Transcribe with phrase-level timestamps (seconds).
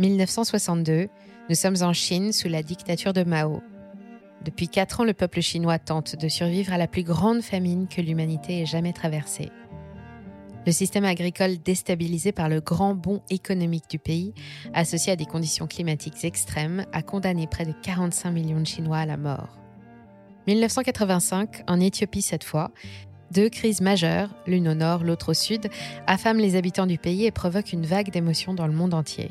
[0.00, 1.10] 1962,
[1.50, 3.60] nous sommes en Chine sous la dictature de Mao.
[4.42, 8.00] Depuis quatre ans, le peuple chinois tente de survivre à la plus grande famine que
[8.00, 9.50] l'humanité ait jamais traversée.
[10.64, 14.32] Le système agricole déstabilisé par le grand bond économique du pays,
[14.72, 19.06] associé à des conditions climatiques extrêmes, a condamné près de 45 millions de Chinois à
[19.06, 19.58] la mort.
[20.46, 22.70] 1985, en Éthiopie cette fois,
[23.32, 25.68] deux crises majeures, l'une au nord, l'autre au sud,
[26.06, 29.30] affament les habitants du pays et provoquent une vague d'émotions dans le monde entier.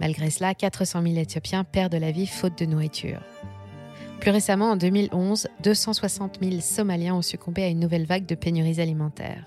[0.00, 3.20] Malgré cela, 400 000 Éthiopiens perdent la vie faute de nourriture.
[4.18, 8.80] Plus récemment, en 2011, 260 000 Somaliens ont succombé à une nouvelle vague de pénuries
[8.80, 9.46] alimentaires.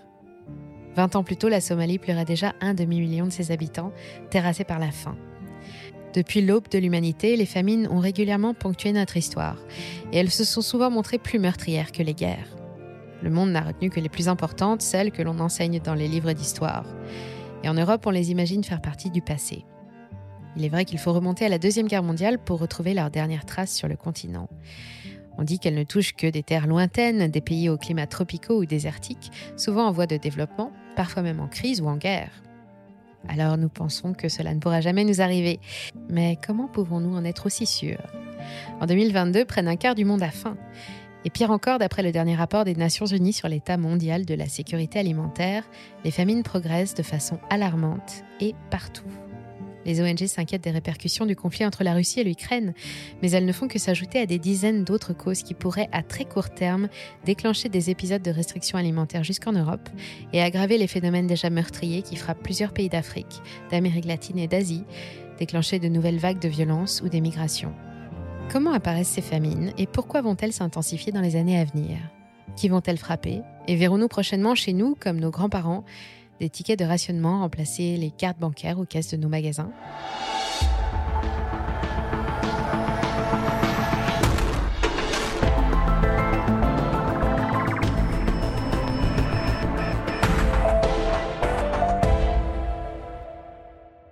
[0.96, 3.92] Vingt ans plus tôt, la Somalie pleurait déjà un demi-million de ses habitants,
[4.30, 5.16] terrassés par la faim.
[6.14, 9.58] Depuis l'aube de l'humanité, les famines ont régulièrement ponctué notre histoire,
[10.12, 12.56] et elles se sont souvent montrées plus meurtrières que les guerres.
[13.24, 16.34] Le monde n'a retenu que les plus importantes, celles que l'on enseigne dans les livres
[16.34, 16.86] d'histoire.
[17.64, 19.66] Et en Europe, on les imagine faire partie du passé.
[20.56, 23.46] Il est vrai qu'il faut remonter à la Deuxième Guerre mondiale pour retrouver leurs dernières
[23.46, 24.50] traces sur le continent.
[25.38, 28.66] On dit qu'elles ne touchent que des terres lointaines, des pays aux climats tropicaux ou
[28.66, 32.44] désertiques, souvent en voie de développement, parfois même en crise ou en guerre.
[33.28, 35.60] Alors nous pensons que cela ne pourra jamais nous arriver.
[36.10, 38.12] Mais comment pouvons-nous en être aussi sûrs?
[38.82, 40.58] En 2022, près d'un quart du monde a faim.
[41.26, 44.50] Et pire encore, d'après le dernier rapport des Nations Unies sur l'état mondial de la
[44.50, 45.64] sécurité alimentaire,
[46.04, 49.08] les famines progressent de façon alarmante et partout.
[49.86, 52.74] Les ONG s'inquiètent des répercussions du conflit entre la Russie et l'Ukraine,
[53.22, 56.26] mais elles ne font que s'ajouter à des dizaines d'autres causes qui pourraient, à très
[56.26, 56.88] court terme,
[57.26, 59.90] déclencher des épisodes de restrictions alimentaires jusqu'en Europe
[60.32, 64.84] et aggraver les phénomènes déjà meurtriers qui frappent plusieurs pays d'Afrique, d'Amérique latine et d'Asie,
[65.40, 67.74] déclencher de nouvelles vagues de violence ou d'émigration.
[68.52, 71.98] Comment apparaissent ces famines et pourquoi vont-elles s'intensifier dans les années à venir?
[72.56, 73.42] Qui vont-elles frapper?
[73.68, 75.84] Et verrons-nous prochainement chez nous, comme nos grands-parents,
[76.44, 79.72] des tickets de rationnement remplacer les cartes bancaires aux caisses de nos magasins.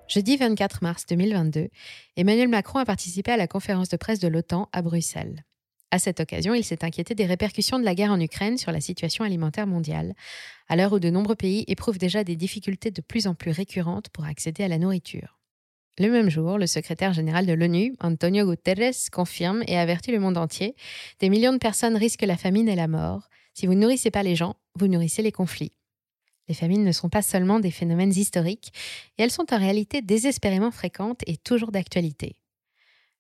[0.08, 1.68] Jeudi 24 mars 2022,
[2.16, 5.44] Emmanuel Macron a participé à la conférence de presse de l'OTAN à Bruxelles.
[5.94, 8.80] À cette occasion, il s'est inquiété des répercussions de la guerre en Ukraine sur la
[8.80, 10.14] situation alimentaire mondiale,
[10.70, 14.08] à l'heure où de nombreux pays éprouvent déjà des difficultés de plus en plus récurrentes
[14.10, 15.38] pour accéder à la nourriture.
[16.00, 20.38] Le même jour, le secrétaire général de l'ONU, Antonio Guterres, confirme et avertit le monde
[20.38, 20.76] entier
[21.20, 23.28] Des millions de personnes risquent la famine et la mort.
[23.54, 25.74] Si vous ne nourrissez pas les gens, vous nourrissez les conflits.
[26.48, 28.72] Les famines ne sont pas seulement des phénomènes historiques,
[29.18, 32.41] et elles sont en réalité désespérément fréquentes et toujours d'actualité.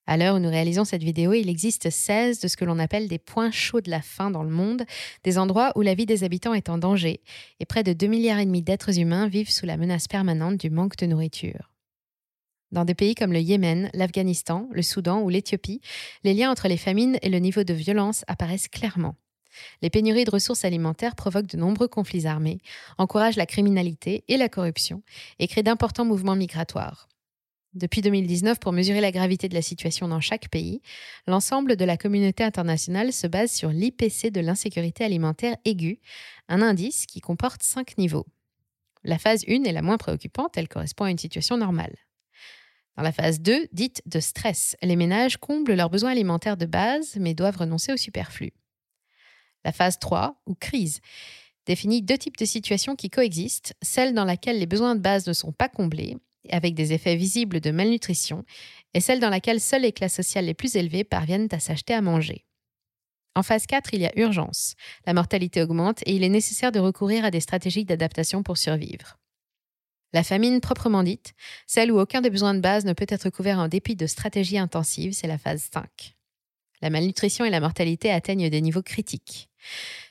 [0.07, 3.07] À l'heure où nous réalisons cette vidéo, il existe 16 de ce que l'on appelle
[3.07, 4.83] des points chauds de la faim dans le monde,
[5.23, 7.21] des endroits où la vie des habitants est en danger,
[7.59, 11.05] et près de 2 milliards d'êtres humains vivent sous la menace permanente du manque de
[11.05, 11.71] nourriture.
[12.71, 15.81] Dans des pays comme le Yémen, l'Afghanistan, le Soudan ou l'Éthiopie,
[16.23, 19.15] les liens entre les famines et le niveau de violence apparaissent clairement.
[19.81, 22.59] Les pénuries de ressources alimentaires provoquent de nombreux conflits armés,
[22.97, 25.03] encouragent la criminalité et la corruption
[25.39, 27.09] et créent d'importants mouvements migratoires.
[27.73, 30.81] Depuis 2019, pour mesurer la gravité de la situation dans chaque pays,
[31.25, 36.01] l'ensemble de la communauté internationale se base sur l'IPC de l'insécurité alimentaire aiguë,
[36.49, 38.25] un indice qui comporte cinq niveaux.
[39.05, 41.95] La phase 1 est la moins préoccupante, elle correspond à une situation normale.
[42.97, 47.15] Dans la phase 2, dite de stress, les ménages comblent leurs besoins alimentaires de base
[47.15, 48.51] mais doivent renoncer au superflu.
[49.63, 50.99] La phase 3, ou crise,
[51.65, 55.33] définit deux types de situations qui coexistent, celle dans laquelle les besoins de base ne
[55.33, 56.17] sont pas comblés
[56.49, 58.43] avec des effets visibles de malnutrition,
[58.93, 62.01] et celle dans laquelle seules les classes sociales les plus élevées parviennent à s'acheter à
[62.01, 62.45] manger.
[63.35, 64.75] En phase 4, il y a urgence.
[65.05, 69.17] La mortalité augmente et il est nécessaire de recourir à des stratégies d'adaptation pour survivre.
[70.13, 71.33] La famine proprement dite,
[71.67, 74.57] celle où aucun des besoins de base ne peut être couvert en dépit de stratégies
[74.57, 76.15] intensives, c'est la phase 5.
[76.81, 79.49] La malnutrition et la mortalité atteignent des niveaux critiques.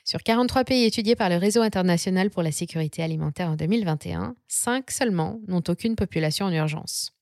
[0.05, 4.89] Sur 43 pays étudiés par le Réseau international pour la sécurité alimentaire en 2021, 5
[4.89, 7.13] seulement n'ont aucune population en urgence.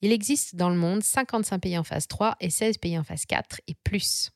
[0.00, 3.26] Il existe dans le monde 55 pays en phase 3 et 16 pays en phase
[3.26, 4.30] 4 et plus.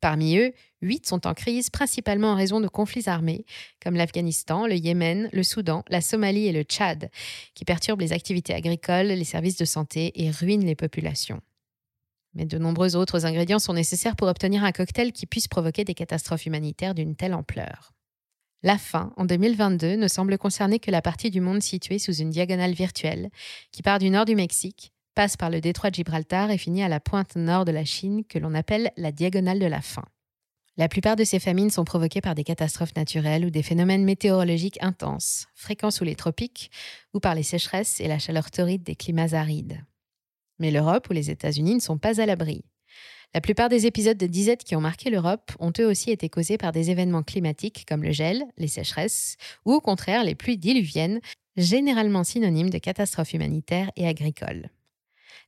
[0.00, 3.46] Parmi eux, 8 sont en crise principalement en raison de conflits armés,
[3.80, 7.08] comme l'Afghanistan, le Yémen, le Soudan, la Somalie et le Tchad,
[7.54, 11.40] qui perturbent les activités agricoles, les services de santé et ruinent les populations.
[12.34, 15.94] Mais de nombreux autres ingrédients sont nécessaires pour obtenir un cocktail qui puisse provoquer des
[15.94, 17.92] catastrophes humanitaires d'une telle ampleur.
[18.62, 22.30] La faim, en 2022, ne semble concerner que la partie du monde située sous une
[22.30, 23.28] diagonale virtuelle,
[23.72, 26.88] qui part du nord du Mexique, passe par le détroit de Gibraltar et finit à
[26.88, 30.04] la pointe nord de la Chine, que l'on appelle la diagonale de la faim.
[30.78, 34.78] La plupart de ces famines sont provoquées par des catastrophes naturelles ou des phénomènes météorologiques
[34.80, 36.70] intenses, fréquents sous les tropiques,
[37.12, 39.84] ou par les sécheresses et la chaleur torride des climats arides.
[40.62, 42.62] Mais l'Europe ou les États-Unis ne sont pas à l'abri.
[43.34, 46.56] La plupart des épisodes de disette qui ont marqué l'Europe ont eux aussi été causés
[46.56, 51.18] par des événements climatiques comme le gel, les sécheresses, ou au contraire les pluies diluviennes,
[51.56, 54.70] généralement synonymes de catastrophes humanitaires et agricoles.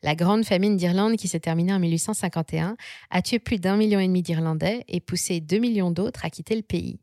[0.02, 2.76] La grande famine d'Irlande qui s'est terminée en 1851
[3.10, 6.56] a tué plus d'un million et demi d'Irlandais et poussé deux millions d'autres à quitter
[6.56, 6.98] le pays.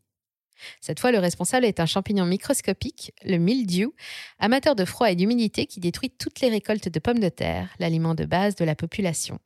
[0.80, 3.94] Cette fois, le responsable est un champignon microscopique, le mildiou,
[4.38, 8.14] amateur de froid et d'humidité qui détruit toutes les récoltes de pommes de terre, l'aliment
[8.14, 9.38] de base de la population.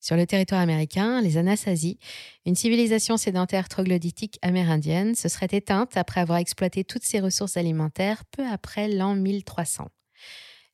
[0.00, 1.98] Sur le territoire américain, les Anasazi,
[2.46, 8.24] une civilisation sédentaire troglodytique amérindienne, se serait éteinte après avoir exploité toutes ses ressources alimentaires
[8.30, 9.88] peu après l'an 1300.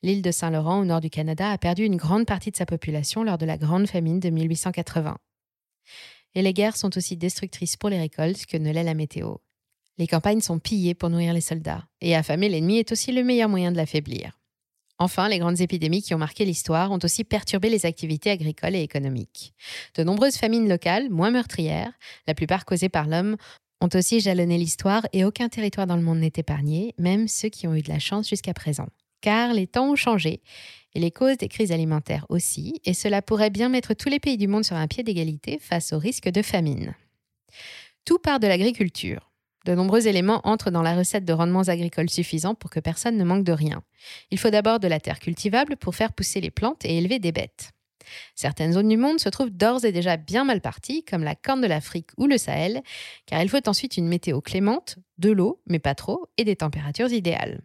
[0.03, 3.25] L'île de Saint-Laurent, au nord du Canada, a perdu une grande partie de sa population
[3.25, 5.19] lors de la Grande Famine de 1880.
[6.37, 9.37] Et les guerres sont aussi destructrices pour les récoltes que ne l'est la météo.
[9.97, 13.49] Les campagnes sont pillées pour nourrir les soldats, et affamer l'ennemi est aussi le meilleur
[13.49, 14.39] moyen de l'affaiblir.
[14.99, 18.83] Enfin, les grandes épidémies qui ont marqué l'histoire ont aussi perturbé les activités agricoles et
[18.83, 19.55] économiques.
[19.95, 21.93] De nombreuses famines locales, moins meurtrières,
[22.27, 23.39] la plupart causées par l'homme,
[23.81, 27.67] ont aussi jalonné l'histoire et aucun territoire dans le monde n'est épargné, même ceux qui
[27.67, 28.89] ont eu de la chance jusqu'à présent
[29.27, 30.41] car les temps ont changé
[30.95, 34.37] et les causes des crises alimentaires aussi, et cela pourrait bien mettre tous les pays
[34.37, 36.95] du monde sur un pied d'égalité face au risque de famine.
[38.05, 39.33] Tout part de l'agriculture.
[39.65, 43.25] De nombreux éléments entrent dans la recette de rendements agricoles suffisants pour que personne ne
[43.25, 43.83] manque de rien.
[44.31, 47.33] Il faut d'abord de la terre cultivable pour faire pousser les plantes et élever des
[47.33, 47.73] bêtes.
[48.37, 51.63] Certaines zones du monde se trouvent d'ores et déjà bien mal parties, comme la Corne
[51.63, 52.81] de l'Afrique ou le Sahel,
[53.27, 57.11] car il faut ensuite une météo clémente, de l'eau, mais pas trop, et des températures
[57.11, 57.61] idéales.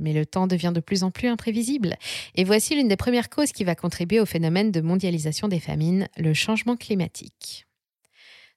[0.00, 1.96] Mais le temps devient de plus en plus imprévisible.
[2.34, 6.08] Et voici l'une des premières causes qui va contribuer au phénomène de mondialisation des famines,
[6.16, 7.66] le changement climatique.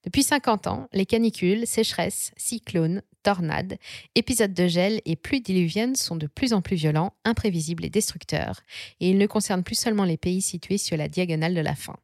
[0.03, 3.77] Depuis 50 ans, les canicules, sécheresses, cyclones, tornades,
[4.15, 8.61] épisodes de gel et pluies diluviennes sont de plus en plus violents, imprévisibles et destructeurs,
[8.99, 11.97] et ils ne concernent plus seulement les pays situés sur la diagonale de la faim.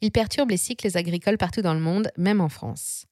[0.00, 3.06] Ils perturbent les cycles agricoles partout dans le monde, même en France.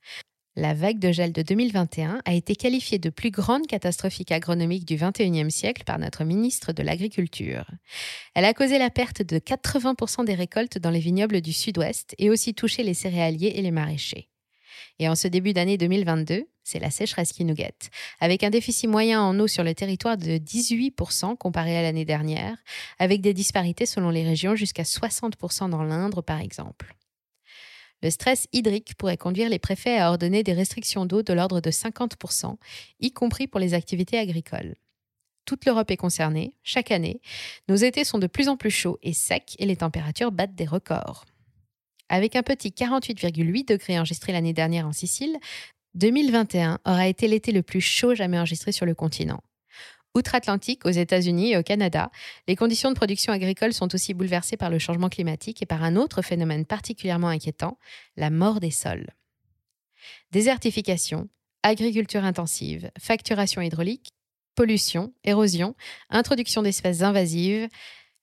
[0.56, 4.97] La vague de gel de 2021 a été qualifiée de plus grande catastrophique agronomique du
[4.97, 7.70] XXIe siècle par notre ministre de l'Agriculture.
[8.35, 12.31] Elle a causé la perte de 80% des récoltes dans les vignobles du sud-ouest et
[12.31, 14.29] aussi touché les céréaliers et les maraîchers.
[14.99, 18.91] Et en ce début d'année 2022, c'est la sécheresse qui nous guette, avec un déficit
[18.91, 22.56] moyen en eau sur le territoire de 18% comparé à l'année dernière,
[22.99, 26.96] avec des disparités selon les régions jusqu'à 60% dans l'Indre par exemple.
[28.02, 31.70] Le stress hydrique pourrait conduire les préfets à ordonner des restrictions d'eau de l'ordre de
[31.70, 32.56] 50%,
[33.00, 34.75] y compris pour les activités agricoles.
[35.44, 37.20] Toute l'Europe est concernée, chaque année.
[37.69, 40.67] Nos étés sont de plus en plus chauds et secs et les températures battent des
[40.67, 41.25] records.
[42.08, 45.38] Avec un petit 48,8 degrés enregistré l'année dernière en Sicile,
[45.94, 49.41] 2021 aura été l'été le plus chaud jamais enregistré sur le continent.
[50.16, 52.10] Outre-Atlantique, aux États-Unis et au Canada,
[52.48, 55.94] les conditions de production agricole sont aussi bouleversées par le changement climatique et par un
[55.94, 57.78] autre phénomène particulièrement inquiétant,
[58.16, 59.10] la mort des sols.
[60.32, 61.28] Désertification,
[61.62, 64.10] agriculture intensive, facturation hydraulique,
[64.56, 65.76] pollution, érosion,
[66.10, 67.68] introduction d'espèces invasives,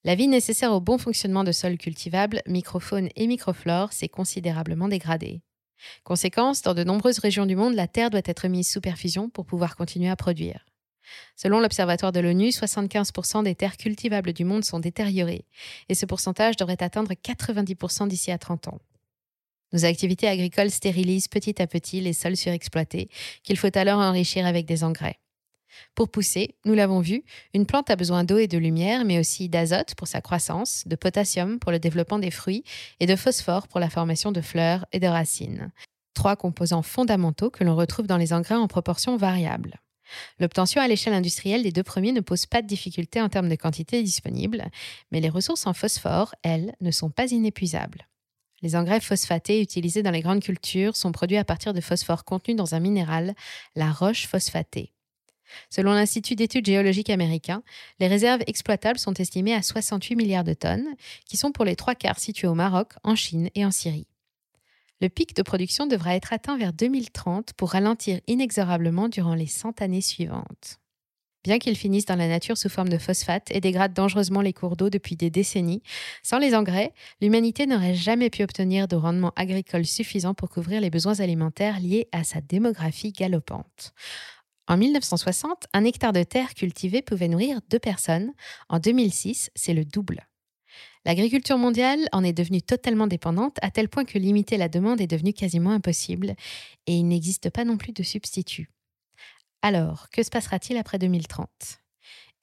[0.03, 5.41] la vie nécessaire au bon fonctionnement de sols cultivables, microfaune et microflore s'est considérablement dégradée.
[6.03, 9.45] Conséquence, dans de nombreuses régions du monde, la terre doit être mise sous perfusion pour
[9.45, 10.65] pouvoir continuer à produire.
[11.35, 15.45] Selon l'Observatoire de l'ONU, 75% des terres cultivables du monde sont détériorées,
[15.89, 18.79] et ce pourcentage devrait atteindre 90% d'ici à 30 ans.
[19.73, 23.09] Nos activités agricoles stérilisent petit à petit les sols surexploités,
[23.43, 25.19] qu'il faut alors enrichir avec des engrais.
[25.95, 27.23] Pour pousser, nous l'avons vu,
[27.53, 30.95] une plante a besoin d'eau et de lumière, mais aussi d'azote pour sa croissance, de
[30.95, 32.63] potassium pour le développement des fruits
[32.99, 35.71] et de phosphore pour la formation de fleurs et de racines.
[36.13, 39.79] Trois composants fondamentaux que l'on retrouve dans les engrais en proportion variable.
[40.39, 43.55] L'obtention à l'échelle industrielle des deux premiers ne pose pas de difficulté en termes de
[43.55, 44.65] quantité disponible,
[45.11, 48.07] mais les ressources en phosphore, elles, ne sont pas inépuisables.
[48.61, 52.55] Les engrais phosphatés utilisés dans les grandes cultures sont produits à partir de phosphore contenu
[52.55, 53.35] dans un minéral,
[53.75, 54.93] la roche phosphatée.
[55.69, 57.63] Selon l'Institut d'études géologiques américain,
[57.99, 60.87] les réserves exploitables sont estimées à 68 milliards de tonnes,
[61.25, 64.07] qui sont pour les trois quarts situées au Maroc, en Chine et en Syrie.
[64.99, 69.81] Le pic de production devra être atteint vers 2030 pour ralentir inexorablement durant les 100
[69.81, 70.79] années suivantes.
[71.43, 74.75] Bien qu'ils finissent dans la nature sous forme de phosphate et dégradent dangereusement les cours
[74.75, 75.83] d'eau depuis des décennies,
[76.23, 80.89] sans les engrais, l'humanité n'aurait jamais pu obtenir de rendement agricole suffisant pour couvrir les
[80.89, 83.93] besoins alimentaires liés à sa démographie galopante.
[84.67, 88.33] En 1960, un hectare de terre cultivée pouvait nourrir deux personnes.
[88.67, 90.27] En 2006, c'est le double.
[91.07, 95.07] L'agriculture mondiale en est devenue totalement dépendante à tel point que limiter la demande est
[95.07, 96.35] devenu quasiment impossible
[96.85, 98.69] et il n'existe pas non plus de substitut.
[99.61, 101.47] Alors, que se passera-t-il après 2030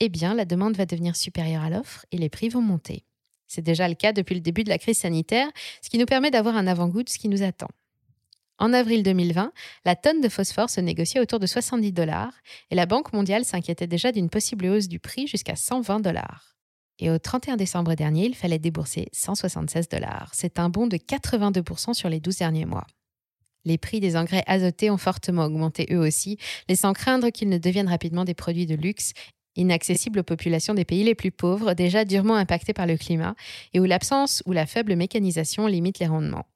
[0.01, 3.05] Eh bien, la demande va devenir supérieure à l'offre et les prix vont monter.
[3.47, 5.51] C'est déjà le cas depuis le début de la crise sanitaire,
[5.83, 7.69] ce qui nous permet d'avoir un avant-goût de ce qui nous attend.
[8.57, 9.53] En avril 2020,
[9.85, 12.33] la tonne de phosphore se négociait autour de 70 dollars
[12.71, 16.54] et la Banque mondiale s'inquiétait déjà d'une possible hausse du prix jusqu'à 120 dollars.
[16.99, 20.31] Et au 31 décembre dernier, il fallait débourser 176 dollars.
[20.33, 22.87] C'est un bond de 82% sur les 12 derniers mois.
[23.65, 27.89] Les prix des engrais azotés ont fortement augmenté eux aussi, laissant craindre qu'ils ne deviennent
[27.89, 29.13] rapidement des produits de luxe
[29.57, 33.35] inaccessibles aux populations des pays les plus pauvres, déjà durement impactés par le climat,
[33.73, 36.47] et où l'absence ou la faible mécanisation limite les rendements.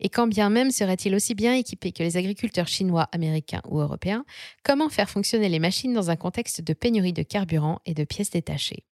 [0.00, 4.24] Et quand bien même seraient-ils aussi bien équipés que les agriculteurs chinois, américains ou européens,
[4.62, 8.30] comment faire fonctionner les machines dans un contexte de pénurie de carburant et de pièces
[8.30, 8.84] détachées?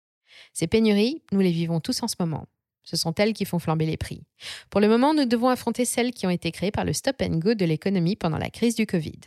[0.53, 2.48] Ces pénuries, nous les vivons tous en ce moment.
[2.83, 4.24] Ce sont elles qui font flamber les prix.
[4.69, 7.38] Pour le moment, nous devons affronter celles qui ont été créées par le stop and
[7.38, 9.19] go de l'économie pendant la crise du Covid.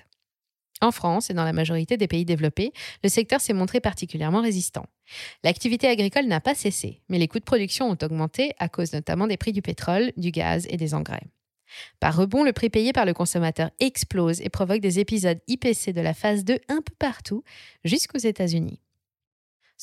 [0.80, 4.87] En France et dans la majorité des pays développés, le secteur s'est montré particulièrement résistant.
[5.44, 9.26] L'activité agricole n'a pas cessé, mais les coûts de production ont augmenté à cause notamment
[9.26, 11.28] des prix du pétrole, du gaz et des engrais.
[12.00, 16.00] Par rebond, le prix payé par le consommateur explose et provoque des épisodes IPC de
[16.00, 17.42] la phase 2 un peu partout,
[17.85, 18.80] jusqu'aux États-Unis.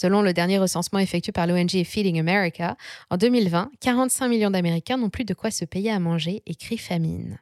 [0.02, 2.76] Selon le dernier recensement effectué par l'ONG Feeding America,
[3.12, 6.80] en 2020, 45 millions d'Américains n'ont plus de quoi se payer à manger et crient
[6.80, 7.40] famine.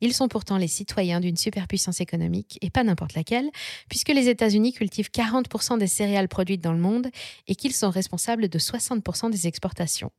[0.00, 3.48] Ils sont pourtant les citoyens d'une superpuissance économique, et pas n'importe laquelle,
[3.88, 7.10] puisque les États-Unis cultivent 40% des céréales produites dans le monde
[7.46, 10.10] et qu'ils sont responsables de 60% des exportations.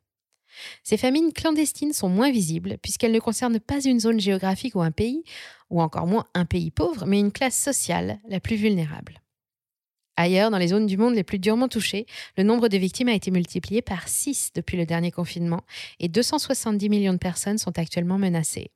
[0.86, 4.92] Ces famines clandestines sont moins visibles puisqu'elles ne concernent pas une zone géographique ou un
[4.92, 5.26] pays,
[5.70, 9.20] ou encore moins un pays pauvre, mais une classe sociale la plus vulnérable.
[10.20, 13.14] Ailleurs, dans les zones du monde les plus durement touchées, le nombre de victimes a
[13.14, 15.62] été multiplié par 6 depuis le dernier confinement
[16.02, 18.70] et 270 millions de personnes sont actuellement menacées.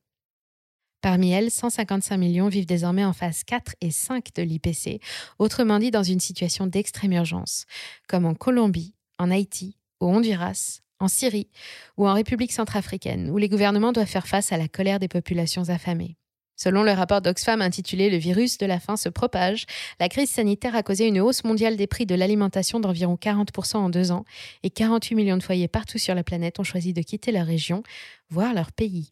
[1.02, 5.02] Parmi elles, 155 millions vivent désormais en phase 4 et 5 de l'IPC,
[5.38, 7.66] autrement dit dans une situation d'extrême urgence,
[8.08, 11.50] comme en Colombie, en Haïti, au Honduras, en Syrie
[11.98, 15.68] ou en République centrafricaine, où les gouvernements doivent faire face à la colère des populations
[15.68, 16.16] affamées.
[16.56, 19.66] Selon le rapport d'Oxfam intitulé Le virus de la faim se propage,
[20.00, 23.90] la crise sanitaire a causé une hausse mondiale des prix de l'alimentation d'environ 40% en
[23.90, 24.26] deux ans
[24.62, 27.84] et 48 millions de foyers partout sur la planète ont choisi de quitter leur région,
[28.30, 29.12] voire leur pays.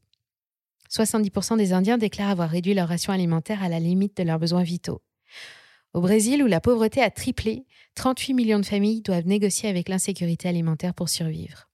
[0.92, 4.64] 70% des Indiens déclarent avoir réduit leur ration alimentaire à la limite de leurs besoins
[4.64, 5.02] vitaux.
[5.94, 10.48] Au Brésil, où la pauvreté a triplé, 38 millions de familles doivent négocier avec l'insécurité
[10.48, 11.71] alimentaire pour survivre.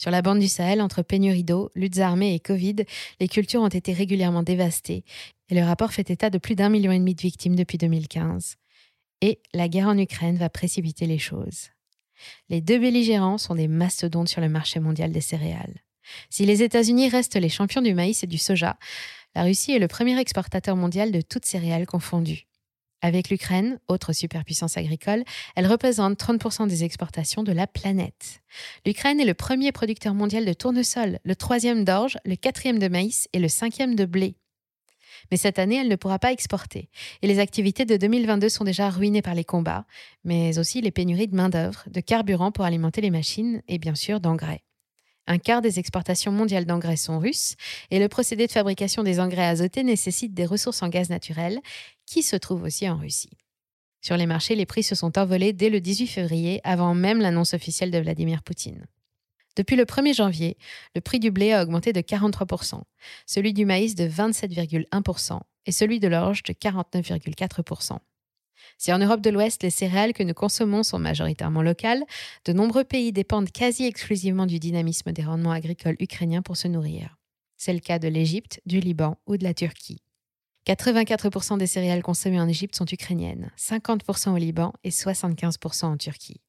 [0.00, 2.76] Sur la bande du Sahel, entre pénurie d'eau, luttes armées et Covid,
[3.20, 5.04] les cultures ont été régulièrement dévastées
[5.50, 8.56] et le rapport fait état de plus d'un million et demi de victimes depuis 2015.
[9.20, 11.68] Et la guerre en Ukraine va précipiter les choses.
[12.48, 15.82] Les deux belligérants sont des mastodontes sur le marché mondial des céréales.
[16.30, 18.78] Si les États-Unis restent les champions du maïs et du soja,
[19.34, 22.46] la Russie est le premier exportateur mondial de toutes céréales confondues.
[23.02, 25.24] Avec l'Ukraine, autre superpuissance agricole,
[25.56, 28.42] elle représente 30% des exportations de la planète.
[28.84, 33.28] L'Ukraine est le premier producteur mondial de tournesol, le troisième d'orge, le quatrième de maïs
[33.32, 34.36] et le cinquième de blé.
[35.30, 36.88] Mais cette année, elle ne pourra pas exporter.
[37.22, 39.86] Et les activités de 2022 sont déjà ruinées par les combats,
[40.24, 44.20] mais aussi les pénuries de main-d'œuvre, de carburant pour alimenter les machines et bien sûr
[44.20, 44.62] d'engrais.
[45.26, 47.54] Un quart des exportations mondiales d'engrais sont russes
[47.90, 51.60] et le procédé de fabrication des engrais azotés nécessite des ressources en gaz naturel
[52.06, 53.30] qui se trouvent aussi en Russie.
[54.02, 57.54] Sur les marchés, les prix se sont envolés dès le 18 février, avant même l'annonce
[57.54, 58.86] officielle de Vladimir Poutine.
[59.56, 60.56] Depuis le 1er janvier,
[60.94, 62.80] le prix du blé a augmenté de 43%,
[63.26, 67.98] celui du maïs de 27,1% et celui de l'orge de 49,4%.
[68.80, 72.02] Si en Europe de l'Ouest, les céréales que nous consommons sont majoritairement locales,
[72.46, 77.18] de nombreux pays dépendent quasi exclusivement du dynamisme des rendements agricoles ukrainiens pour se nourrir.
[77.58, 80.00] C'est le cas de l'Égypte, du Liban ou de la Turquie.
[80.66, 86.40] 84% des céréales consommées en Égypte sont ukrainiennes, 50% au Liban et 75% en Turquie.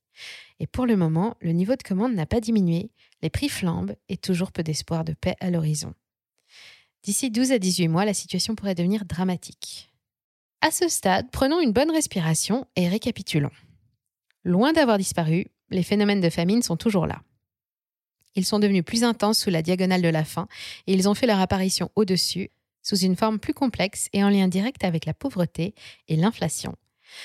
[0.62, 4.16] Et pour le moment, le niveau de commande n'a pas diminué, les prix flambent et
[4.16, 5.96] toujours peu d'espoir de paix à l'horizon.
[7.04, 9.91] D'ici 12 à 18 mois, la situation pourrait devenir dramatique.
[10.64, 13.50] À ce stade, prenons une bonne respiration et récapitulons.
[14.44, 17.24] Loin d'avoir disparu, les phénomènes de famine sont toujours là.
[18.36, 20.48] Ils sont devenus plus intenses sous la diagonale de la faim
[20.86, 22.52] et ils ont fait leur apparition au-dessus,
[22.84, 25.74] sous une forme plus complexe et en lien direct avec la pauvreté
[26.08, 26.76] et l'inflation.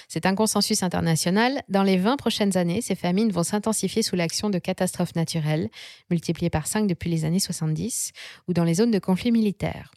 [0.09, 1.63] C'est un consensus international.
[1.69, 5.69] Dans les 20 prochaines années, ces famines vont s'intensifier sous l'action de catastrophes naturelles,
[6.11, 8.13] multipliées par 5 depuis les années 70,
[8.49, 9.93] ou dans les zones de conflits militaires.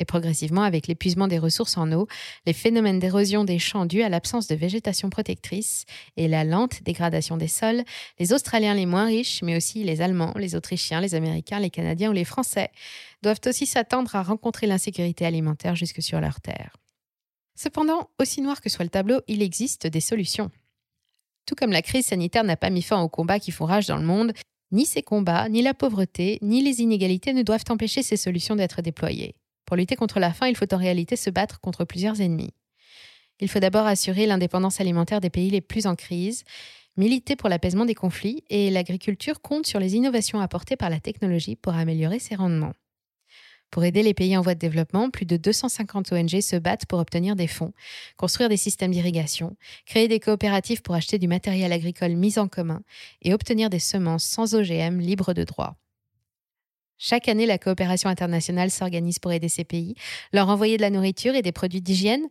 [0.00, 2.08] Et progressivement, avec l'épuisement des ressources en eau,
[2.46, 5.84] les phénomènes d'érosion des champs dus à l'absence de végétation protectrice
[6.16, 7.84] et la lente dégradation des sols,
[8.18, 12.10] les Australiens les moins riches, mais aussi les Allemands, les Autrichiens, les Américains, les Canadiens
[12.10, 12.70] ou les Français,
[13.22, 16.76] doivent aussi s'attendre à rencontrer l'insécurité alimentaire jusque sur leur terre.
[17.54, 20.50] Cependant, aussi noir que soit le tableau, il existe des solutions.
[21.46, 23.98] Tout comme la crise sanitaire n'a pas mis fin aux combats qui font rage dans
[23.98, 24.32] le monde,
[24.72, 28.82] ni ces combats, ni la pauvreté, ni les inégalités ne doivent empêcher ces solutions d'être
[28.82, 29.36] déployées.
[29.74, 32.54] Pour lutter contre la faim, il faut en réalité se battre contre plusieurs ennemis.
[33.40, 36.44] Il faut d'abord assurer l'indépendance alimentaire des pays les plus en crise,
[36.96, 41.56] militer pour l'apaisement des conflits, et l'agriculture compte sur les innovations apportées par la technologie
[41.56, 42.74] pour améliorer ses rendements.
[43.72, 47.00] Pour aider les pays en voie de développement, plus de 250 ONG se battent pour
[47.00, 47.72] obtenir des fonds,
[48.16, 52.84] construire des systèmes d'irrigation, créer des coopératives pour acheter du matériel agricole mis en commun
[53.22, 55.74] et obtenir des semences sans OGM libres de droit.
[56.96, 59.94] Chaque année, la coopération internationale s'organise pour aider ces pays,
[60.32, 62.26] leur envoyer de la nourriture et des produits d'hygiène,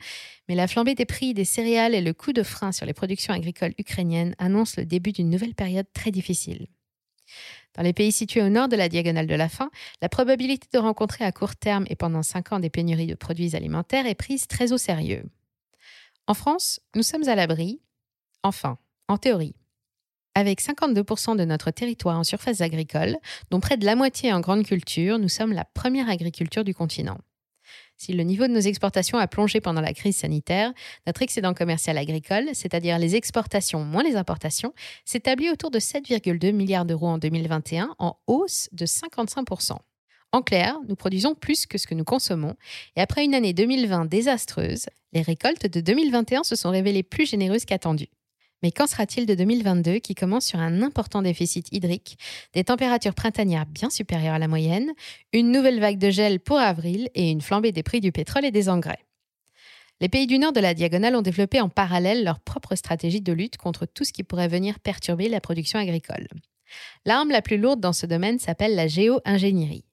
[0.48, 3.34] mais la flambée des prix des céréales et le coup de frein sur les productions
[3.34, 6.67] agricoles ukrainiennes annoncent le début d'une nouvelle période très difficile.
[7.75, 10.77] Dans les pays situés au nord de la diagonale de la faim, la probabilité de
[10.77, 14.48] rencontrer à court terme et pendant cinq ans des pénuries de produits alimentaires est prise
[14.48, 15.24] très au sérieux.
[16.27, 17.82] En France, nous sommes à l'abri,
[18.43, 18.77] enfin,
[19.08, 19.55] en théorie,
[20.35, 23.17] avec 52% de notre territoire en surface agricole,
[23.51, 27.17] dont près de la moitié en grande culture, nous sommes la première agriculture du continent.
[27.97, 30.73] Si le niveau de nos exportations a plongé pendant la crise sanitaire,
[31.07, 34.73] notre excédent commercial agricole, c'est-à-dire les exportations moins les importations,
[35.05, 39.77] s'établit autour de 7,2 milliards d'euros en 2021, en hausse de 55%.
[40.33, 42.55] En clair, nous produisons plus que ce que nous consommons,
[42.95, 47.65] et après une année 2020 désastreuse, les récoltes de 2021 se sont révélées plus généreuses
[47.65, 48.09] qu'attendues.
[48.63, 52.17] Mais qu'en sera-t-il de 2022 qui commence sur un important déficit hydrique,
[52.53, 54.93] des températures printanières bien supérieures à la moyenne,
[55.34, 58.51] une nouvelle vague de gel pour avril et une flambée des prix du pétrole et
[58.51, 59.05] des engrais?
[60.00, 63.34] Les pays du nord de la diagonale ont développé en parallèle leur propre stratégie de
[63.34, 66.27] lutte contre tout ce qui pourrait venir perturber la production agricole.
[67.05, 69.86] L'arme la plus lourde dans ce domaine s'appelle la géo-ingénierie.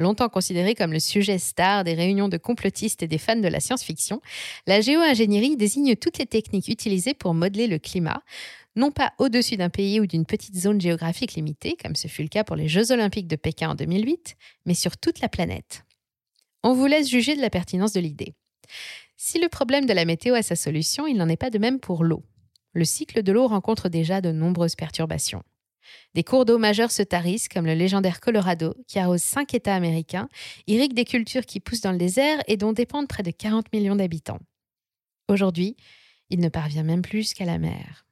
[0.00, 3.60] Longtemps considérée comme le sujet star des réunions de complotistes et des fans de la
[3.60, 4.22] science-fiction,
[4.66, 8.22] la géo-ingénierie désigne toutes les techniques utilisées pour modeler le climat,
[8.76, 12.28] non pas au-dessus d'un pays ou d'une petite zone géographique limitée, comme ce fut le
[12.28, 15.84] cas pour les Jeux olympiques de Pékin en 2008, mais sur toute la planète.
[16.62, 18.32] On vous laisse juger de la pertinence de l'idée.
[19.18, 21.78] Si le problème de la météo a sa solution, il n'en est pas de même
[21.78, 22.22] pour l'eau.
[22.72, 25.42] Le cycle de l'eau rencontre déjà de nombreuses perturbations.
[26.14, 30.28] Des cours d'eau majeurs se tarissent, comme le légendaire Colorado, qui arrose cinq États américains,
[30.66, 33.96] irrigue des cultures qui poussent dans le désert et dont dépendent près de 40 millions
[33.96, 34.40] d'habitants.
[35.28, 35.76] Aujourd'hui,
[36.30, 38.06] il ne parvient même plus qu'à la mer.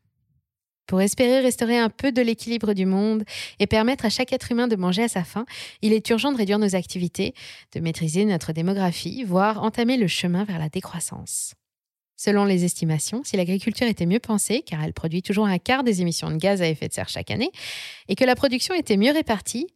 [0.87, 3.25] Pour espérer restaurer un peu de l'équilibre du monde
[3.59, 5.45] et permettre à chaque être humain de manger à sa faim,
[5.83, 7.35] il est urgent de réduire nos activités,
[7.75, 11.55] de maîtriser notre démographie, voire entamer le chemin vers la décroissance.
[12.19, 16.03] Selon les estimations, si l'agriculture était mieux pensée, car elle produit toujours un quart des
[16.03, 17.53] émissions de gaz à effet de serre chaque année,
[18.09, 19.69] et que la production était mieux répartie,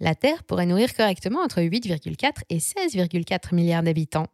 [0.00, 4.28] la Terre pourrait nourrir correctement entre 8,4 et 16,4 milliards d'habitants.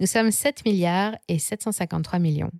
[0.00, 2.52] Nous sommes 7 milliards et 753 millions.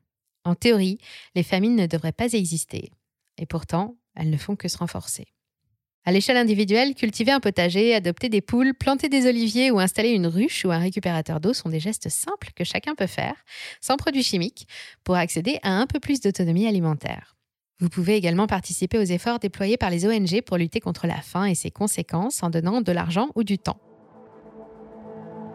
[0.45, 0.97] En théorie,
[1.35, 2.91] les famines ne devraient pas exister.
[3.37, 5.27] Et pourtant, elles ne font que se renforcer.
[6.09, 10.27] À l'échelle individuelle, cultiver un potager, adopter des poules, planter des oliviers ou installer une
[10.27, 13.35] ruche ou un récupérateur d'eau sont des gestes simples que chacun peut faire,
[13.83, 14.67] sans produits chimiques,
[15.05, 17.37] pour accéder à un peu plus d'autonomie alimentaire.
[17.79, 21.45] Vous pouvez également participer aux efforts déployés par les ONG pour lutter contre la faim
[21.45, 23.79] et ses conséquences en donnant de l'argent ou du temps.